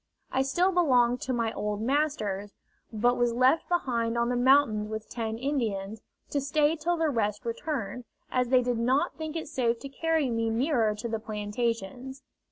I 0.31 0.41
still 0.41 0.71
belonged 0.71 1.21
to 1.21 1.31
my 1.31 1.53
old 1.53 1.79
masters, 1.79 2.55
but 2.91 3.17
was 3.17 3.33
left 3.33 3.69
behind 3.69 4.17
on 4.17 4.29
the 4.29 4.35
mountains 4.35 4.89
with 4.89 5.07
ten 5.11 5.37
Indians, 5.37 6.01
to 6.31 6.41
stay 6.41 6.75
till 6.75 6.97
the 6.97 7.09
rest 7.11 7.45
returned, 7.45 8.05
as 8.31 8.47
they 8.47 8.63
did 8.63 8.79
not 8.79 9.15
think 9.15 9.35
it 9.35 9.47
safe 9.47 9.77
to 9.77 9.89
carry 9.89 10.27
me 10.31 10.49
nearer 10.49 10.95
to 10.95 11.07
the 11.07 11.19
plantations. 11.19 12.23